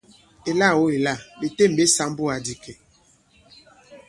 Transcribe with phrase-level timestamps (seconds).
[0.49, 1.13] Èlâ-o èla!
[1.39, 2.73] Ɓè têm ɓe sāmbu àdì ìkè.